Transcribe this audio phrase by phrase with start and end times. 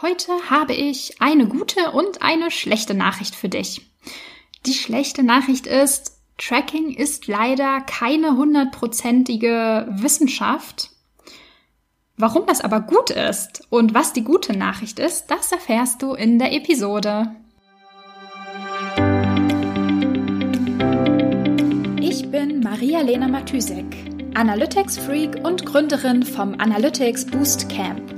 [0.00, 3.90] Heute habe ich eine gute und eine schlechte Nachricht für dich.
[4.64, 10.90] Die schlechte Nachricht ist, Tracking ist leider keine hundertprozentige Wissenschaft.
[12.16, 16.38] Warum das aber gut ist und was die gute Nachricht ist, das erfährst du in
[16.38, 17.34] der Episode.
[22.00, 23.96] Ich bin Maria-Lena Matysek,
[24.34, 28.17] Analytics-Freak und Gründerin vom Analytics Boost Camp.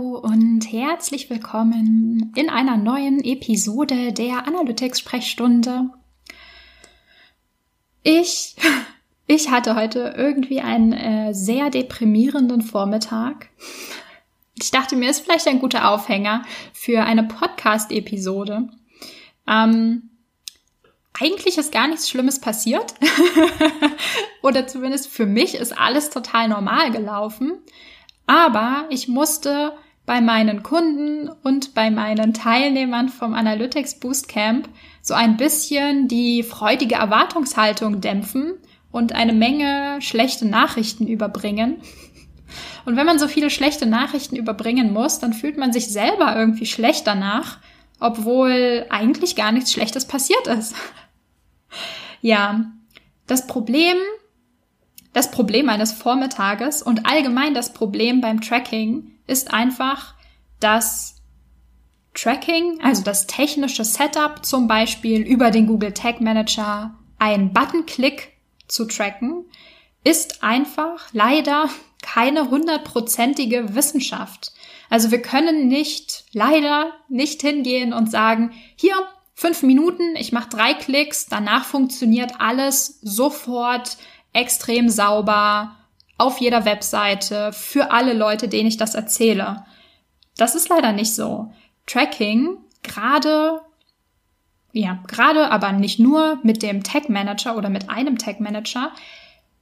[0.21, 5.89] und herzlich willkommen in einer neuen Episode der Analytics-Sprechstunde.
[8.03, 8.55] Ich,
[9.27, 13.49] ich hatte heute irgendwie einen äh, sehr deprimierenden Vormittag.
[14.61, 18.69] Ich dachte mir, ist vielleicht ein guter Aufhänger für eine Podcast-Episode.
[19.47, 20.11] Ähm,
[21.19, 22.93] eigentlich ist gar nichts Schlimmes passiert.
[24.43, 27.53] Oder zumindest für mich ist alles total normal gelaufen.
[28.27, 29.73] Aber ich musste
[30.05, 34.67] bei meinen Kunden und bei meinen Teilnehmern vom Analytics Boost Camp
[35.01, 38.53] so ein bisschen die freudige Erwartungshaltung dämpfen
[38.91, 41.81] und eine Menge schlechte Nachrichten überbringen.
[42.83, 46.65] Und wenn man so viele schlechte Nachrichten überbringen muss, dann fühlt man sich selber irgendwie
[46.65, 47.59] schlecht danach,
[47.99, 50.75] obwohl eigentlich gar nichts Schlechtes passiert ist.
[52.21, 52.65] ja,
[53.27, 53.97] das Problem
[55.13, 60.15] das Problem eines Vormittages und allgemein das Problem beim Tracking ist einfach,
[60.59, 61.21] dass
[62.13, 68.33] Tracking, also das technische Setup zum Beispiel über den Google Tag Manager, einen Buttonklick
[68.67, 69.45] zu tracken,
[70.03, 71.69] ist einfach leider
[72.01, 74.53] keine hundertprozentige Wissenschaft.
[74.89, 78.95] Also wir können nicht, leider nicht hingehen und sagen, hier,
[79.35, 83.97] fünf Minuten, ich mache drei Klicks, danach funktioniert alles sofort,
[84.33, 85.77] extrem sauber,
[86.21, 89.65] auf jeder Webseite, für alle Leute, denen ich das erzähle.
[90.37, 91.51] Das ist leider nicht so.
[91.87, 93.61] Tracking, gerade,
[94.71, 98.91] ja, gerade, aber nicht nur mit dem Tag Manager oder mit einem Tag Manager,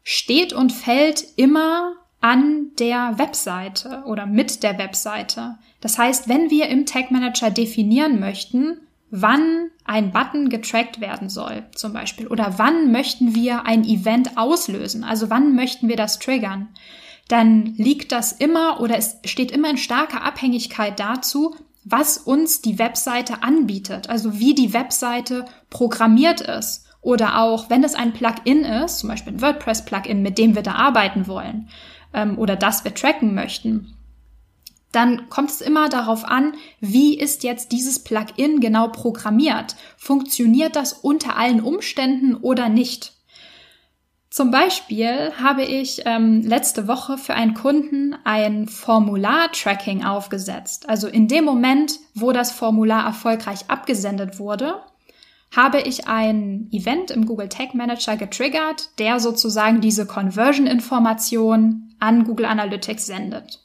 [0.03, 5.57] steht und fällt immer an der Webseite oder mit der Webseite.
[5.81, 8.81] Das heißt, wenn wir im Tag Manager definieren möchten,
[9.11, 12.27] wann ein Button getrackt werden soll, zum Beispiel.
[12.27, 15.03] Oder wann möchten wir ein Event auslösen?
[15.03, 16.69] Also wann möchten wir das triggern?
[17.27, 22.79] Dann liegt das immer oder es steht immer in starker Abhängigkeit dazu, was uns die
[22.79, 24.09] Webseite anbietet.
[24.09, 26.85] Also wie die Webseite programmiert ist.
[27.01, 30.73] Oder auch, wenn es ein Plugin ist, zum Beispiel ein WordPress-Plugin, mit dem wir da
[30.73, 31.69] arbeiten wollen
[32.13, 33.95] ähm, oder das wir tracken möchten
[34.91, 39.75] dann kommt es immer darauf an, wie ist jetzt dieses Plugin genau programmiert?
[39.97, 43.13] Funktioniert das unter allen Umständen oder nicht?
[44.31, 50.87] Zum Beispiel habe ich ähm, letzte Woche für einen Kunden ein Formular-Tracking aufgesetzt.
[50.87, 54.83] Also in dem Moment, wo das Formular erfolgreich abgesendet wurde,
[55.55, 62.45] habe ich ein Event im Google Tag Manager getriggert, der sozusagen diese Conversion-Information an Google
[62.45, 63.59] Analytics sendet.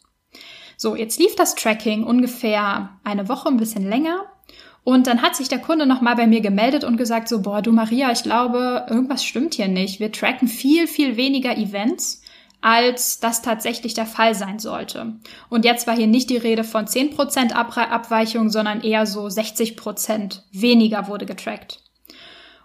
[0.85, 4.27] So, jetzt lief das Tracking ungefähr eine Woche, ein bisschen länger.
[4.83, 7.73] Und dann hat sich der Kunde nochmal bei mir gemeldet und gesagt so, boah, du
[7.73, 9.99] Maria, ich glaube, irgendwas stimmt hier nicht.
[9.99, 12.21] Wir tracken viel, viel weniger Events,
[12.61, 15.15] als das tatsächlich der Fall sein sollte.
[15.49, 21.09] Und jetzt war hier nicht die Rede von 10% Abweichung, sondern eher so 60% weniger
[21.09, 21.84] wurde getrackt.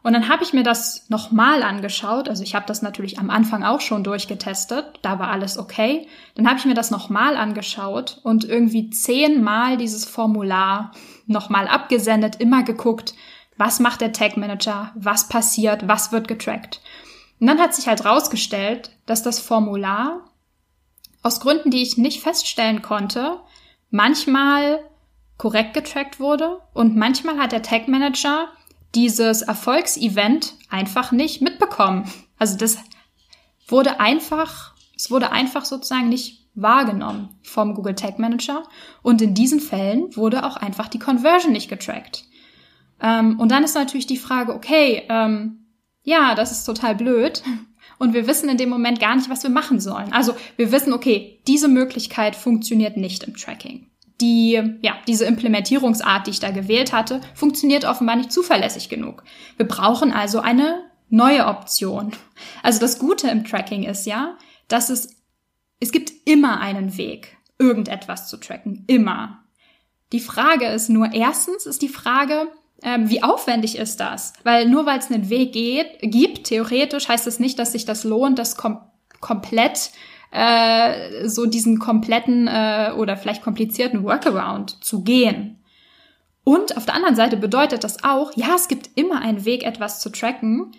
[0.02, 2.30] Und dann habe ich mir das nochmal angeschaut.
[2.30, 5.00] Also ich habe das natürlich am Anfang auch schon durchgetestet.
[5.02, 6.08] Da war alles okay.
[6.36, 10.92] Dann habe ich mir das nochmal angeschaut und irgendwie zehnmal dieses Formular
[11.28, 13.14] nochmal abgesendet, immer geguckt,
[13.58, 16.82] was macht der Tag Manager, was passiert, was wird getrackt.
[17.42, 20.22] Und dann hat sich halt rausgestellt, dass das Formular
[21.24, 23.40] aus Gründen, die ich nicht feststellen konnte,
[23.90, 24.80] manchmal
[25.38, 28.50] korrekt getrackt wurde und manchmal hat der Tag Manager
[28.96, 32.12] dieses Erfolgsevent einfach nicht mitbekommen.
[32.38, 32.78] Also das
[33.68, 38.64] wurde einfach, es wurde einfach sozusagen nicht wahrgenommen vom Google Tag Manager.
[39.02, 42.26] Und in diesen Fällen wurde auch einfach die Conversion nicht getrackt.
[43.02, 45.66] Ähm, und dann ist natürlich die Frage, okay, ähm,
[46.04, 47.44] ja, das ist total blöd.
[47.98, 50.14] Und wir wissen in dem Moment gar nicht, was wir machen sollen.
[50.14, 53.88] Also wir wissen, okay, diese Möglichkeit funktioniert nicht im Tracking.
[54.22, 59.24] Die, ja, diese Implementierungsart, die ich da gewählt hatte, funktioniert offenbar nicht zuverlässig genug.
[59.58, 62.12] Wir brauchen also eine neue Option.
[62.64, 64.38] Also das Gute im Tracking ist ja,
[64.68, 65.16] dass es,
[65.80, 68.84] es gibt immer einen Weg, irgendetwas zu tracken.
[68.88, 69.44] Immer.
[70.12, 72.48] Die Frage ist nur, erstens ist die Frage,
[72.82, 74.34] ähm, wie aufwendig ist das?
[74.44, 77.86] Weil nur weil es einen Weg geht, gibt, theoretisch heißt es das nicht, dass sich
[77.86, 78.80] das lohnt, das kom
[79.20, 79.92] komplett
[80.32, 85.60] äh, so diesen kompletten äh, oder vielleicht komplizierten Workaround zu gehen.
[86.44, 90.00] Und auf der anderen Seite bedeutet das auch, ja, es gibt immer einen Weg, etwas
[90.00, 90.72] zu tracken,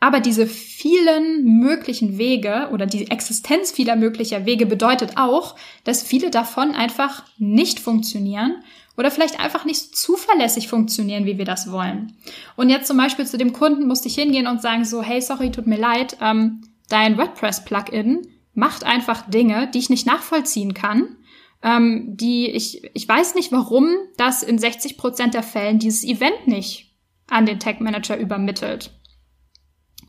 [0.00, 5.54] aber diese vielen möglichen Wege oder die Existenz vieler möglicher Wege bedeutet auch,
[5.84, 8.56] dass viele davon einfach nicht funktionieren
[8.96, 12.14] oder vielleicht einfach nicht zuverlässig funktionieren, wie wir das wollen.
[12.56, 15.52] Und jetzt zum Beispiel zu dem Kunden musste ich hingehen und sagen so, hey, sorry,
[15.52, 21.16] tut mir leid, ähm, dein WordPress-Plugin macht einfach Dinge, die ich nicht nachvollziehen kann.
[21.62, 26.48] Ähm, die ich, ich weiß nicht, warum das in 60 Prozent der Fällen dieses Event
[26.48, 26.92] nicht
[27.28, 28.90] an den Tag Manager übermittelt.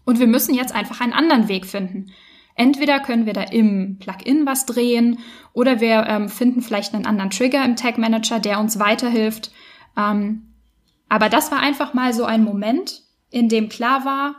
[0.03, 2.11] Und wir müssen jetzt einfach einen anderen Weg finden.
[2.55, 5.19] Entweder können wir da im Plugin was drehen
[5.53, 9.51] oder wir ähm, finden vielleicht einen anderen Trigger im Tag Manager, der uns weiterhilft.
[9.97, 10.53] Ähm,
[11.09, 14.35] aber das war einfach mal so ein Moment, in dem klar war,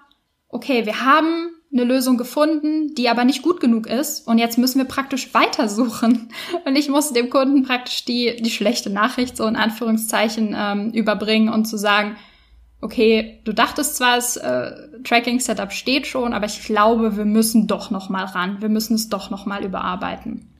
[0.49, 4.79] okay, wir haben eine Lösung gefunden, die aber nicht gut genug ist und jetzt müssen
[4.79, 6.29] wir praktisch weitersuchen.
[6.65, 11.49] Und ich musste dem Kunden praktisch die, die schlechte Nachricht so in Anführungszeichen ähm, überbringen
[11.49, 12.17] und zu sagen,
[12.81, 14.73] okay, du dachtest zwar, das äh,
[15.05, 18.61] Tracking-Setup steht schon, aber ich glaube, wir müssen doch noch mal ran.
[18.61, 20.51] Wir müssen es doch noch mal überarbeiten.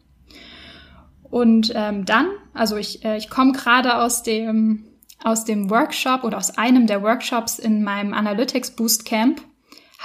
[1.23, 4.85] Und ähm, dann, also ich, äh, ich komme gerade aus dem
[5.23, 9.41] aus dem Workshop oder aus einem der Workshops in meinem Analytics Boost Camp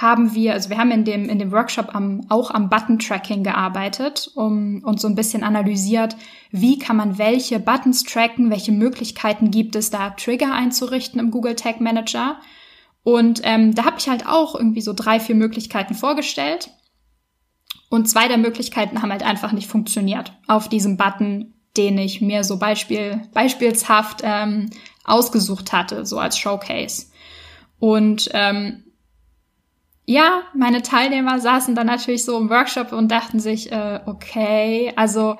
[0.00, 4.30] haben wir, also wir haben in dem, in dem Workshop am, auch am Button-Tracking gearbeitet
[4.34, 6.16] um, und so ein bisschen analysiert,
[6.50, 11.54] wie kann man welche Buttons tracken, welche Möglichkeiten gibt es da, Trigger einzurichten im Google
[11.54, 12.40] Tag Manager.
[13.02, 16.70] Und ähm, da habe ich halt auch irgendwie so drei, vier Möglichkeiten vorgestellt.
[17.90, 22.44] Und zwei der Möglichkeiten haben halt einfach nicht funktioniert auf diesem Button, den ich mir
[22.44, 24.70] so Beispiel, beispielshaft ähm,
[25.04, 27.06] ausgesucht hatte, so als Showcase.
[27.78, 28.84] Und ähm,
[30.06, 35.36] ja, meine Teilnehmer saßen dann natürlich so im Workshop und dachten sich, äh, okay, also,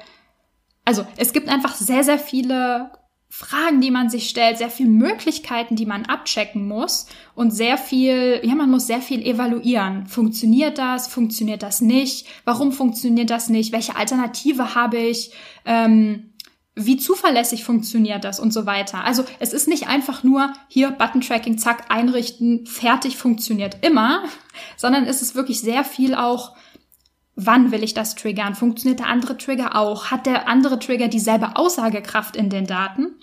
[0.85, 2.93] also es gibt einfach sehr, sehr viele
[3.33, 8.41] Fragen, die man sich stellt, sehr viele Möglichkeiten, die man abchecken muss und sehr viel,
[8.43, 10.07] ja, man muss sehr viel evaluieren.
[10.07, 11.07] Funktioniert das?
[11.07, 12.27] Funktioniert das nicht?
[12.45, 13.73] Warum funktioniert das nicht?
[13.73, 15.31] Welche Alternative habe ich?
[15.65, 16.30] Ähm,
[16.87, 19.05] wie zuverlässig funktioniert das und so weiter.
[19.05, 24.23] Also es ist nicht einfach nur hier Button-Tracking, zack, einrichten, fertig, funktioniert immer,
[24.77, 26.57] sondern es ist wirklich sehr viel auch,
[27.37, 28.55] wann will ich das triggern?
[28.55, 30.11] Funktioniert der andere Trigger auch?
[30.11, 33.15] Hat der andere Trigger dieselbe Aussagekraft in den Daten?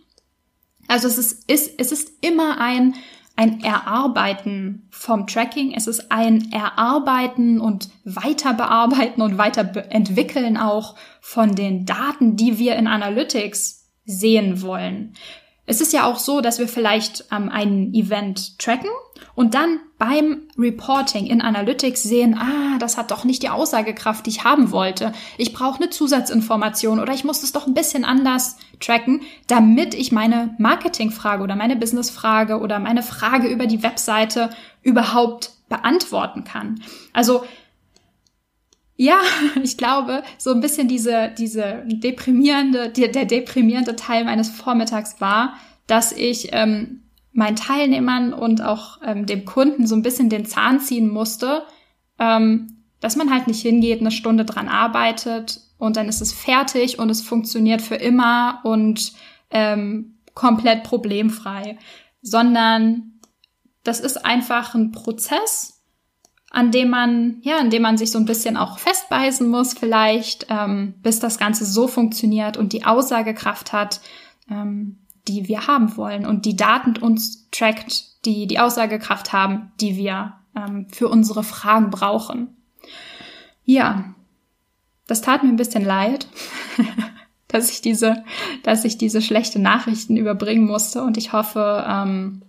[0.87, 2.95] Also es ist, ist, es ist immer ein
[3.37, 5.73] ein Erarbeiten vom Tracking.
[5.73, 12.87] Es ist ein Erarbeiten und weiterbearbeiten und weiterentwickeln auch von den Daten, die wir in
[12.87, 15.13] Analytics sehen wollen.
[15.67, 18.89] Es ist ja auch so, dass wir vielleicht ähm, ein Event tracken
[19.35, 24.29] und dann beim Reporting in Analytics sehen, ah, das hat doch nicht die Aussagekraft, die
[24.29, 25.11] ich haben wollte.
[25.37, 30.13] Ich brauche eine Zusatzinformation oder ich muss es doch ein bisschen anders tracken, damit ich
[30.13, 34.49] meine Marketingfrage oder meine Businessfrage oder meine Frage über die Webseite
[34.83, 36.81] überhaupt beantworten kann.
[37.11, 37.43] Also
[38.97, 39.19] ja,
[39.63, 45.53] ich glaube, so ein bisschen diese, diese deprimierende, der, der deprimierende Teil meines Vormittags war,
[45.85, 50.79] dass ich ähm, meinen Teilnehmern und auch ähm, dem Kunden so ein bisschen den Zahn
[50.79, 51.63] ziehen musste,
[52.19, 56.97] ähm, dass man halt nicht hingeht, eine Stunde dran arbeitet und dann ist es fertig
[56.97, 59.13] und es funktioniert für immer und
[59.51, 61.77] ähm, komplett problemfrei,
[62.23, 63.19] sondern
[63.83, 65.76] das ist einfach ein Prozess,
[66.49, 70.47] an dem man, ja, an dem man sich so ein bisschen auch festbeißen muss vielleicht,
[70.49, 74.01] ähm, bis das Ganze so funktioniert und die Aussagekraft hat,
[74.49, 79.97] ähm, die wir haben wollen und die Daten uns trackt, die die Aussagekraft haben, die
[79.97, 82.55] wir ähm, für unsere Fragen brauchen.
[83.65, 84.15] Ja,
[85.05, 86.27] das tat mir ein bisschen leid,
[87.49, 88.23] dass ich diese,
[88.63, 92.41] dass ich diese schlechte Nachrichten überbringen musste und ich hoffe, ähm,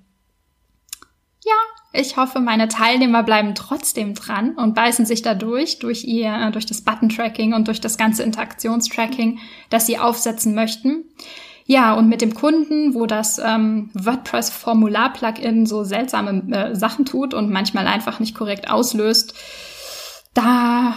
[1.92, 6.66] ich hoffe, meine Teilnehmer bleiben trotzdem dran und beißen sich dadurch, durch ihr, äh, durch
[6.66, 9.38] das Button-Tracking und durch das ganze Interaktionstracking,
[9.70, 11.04] das sie aufsetzen möchten.
[11.64, 17.50] Ja, und mit dem Kunden, wo das ähm, WordPress-Formular-Plugin so seltsame äh, Sachen tut und
[17.50, 19.34] manchmal einfach nicht korrekt auslöst,
[20.34, 20.94] da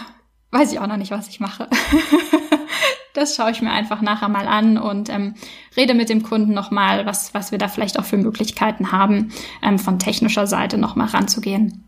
[0.50, 1.68] weiß ich auch noch nicht, was ich mache.
[3.14, 5.34] Das schaue ich mir einfach nachher mal an und ähm,
[5.76, 9.78] rede mit dem Kunden nochmal, was, was wir da vielleicht auch für Möglichkeiten haben, ähm,
[9.78, 11.84] von technischer Seite nochmal ranzugehen.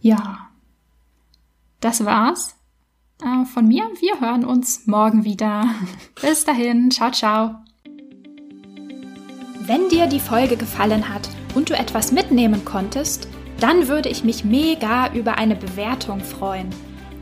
[0.00, 0.48] Ja,
[1.80, 2.56] das war's
[3.22, 3.84] äh, von mir.
[4.00, 5.66] Wir hören uns morgen wieder.
[6.22, 7.56] Bis dahin, ciao, ciao.
[9.60, 13.28] Wenn dir die Folge gefallen hat und du etwas mitnehmen konntest,
[13.60, 16.70] dann würde ich mich mega über eine Bewertung freuen.